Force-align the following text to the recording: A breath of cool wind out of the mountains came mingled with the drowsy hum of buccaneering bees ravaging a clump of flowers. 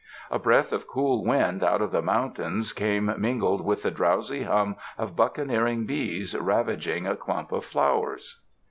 A 0.31 0.39
breath 0.39 0.71
of 0.71 0.87
cool 0.87 1.23
wind 1.23 1.63
out 1.63 1.79
of 1.79 1.91
the 1.91 2.01
mountains 2.01 2.73
came 2.73 3.13
mingled 3.21 3.61
with 3.63 3.83
the 3.83 3.91
drowsy 3.91 4.41
hum 4.41 4.77
of 4.97 5.15
buccaneering 5.15 5.85
bees 5.85 6.35
ravaging 6.35 7.05
a 7.05 7.15
clump 7.15 7.51
of 7.51 7.63
flowers. 7.65 8.41